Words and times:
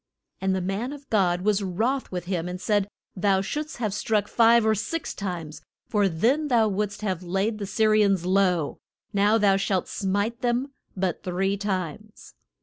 ]And 0.41 0.55
the 0.55 0.61
man 0.61 0.93
of 0.93 1.07
God 1.11 1.41
was 1.41 1.61
wroth 1.61 2.11
with 2.11 2.25
him, 2.25 2.49
and 2.49 2.59
said, 2.59 2.87
Thou 3.15 3.41
shouldst 3.41 3.77
have 3.77 3.93
struck 3.93 4.27
five 4.27 4.65
or 4.65 4.73
six 4.73 5.13
times, 5.13 5.61
for 5.87 6.09
then 6.09 6.47
thou 6.47 6.67
wouldst 6.69 7.03
have 7.03 7.21
laid 7.21 7.59
the 7.59 7.67
Sy 7.67 7.83
ri 7.83 8.03
ans 8.03 8.25
low, 8.25 8.79
now 9.13 9.37
thou 9.37 9.57
shalt 9.57 9.87
smite 9.87 10.41
them 10.41 10.71
but 10.97 11.21
three 11.21 11.55
times. 11.55 12.33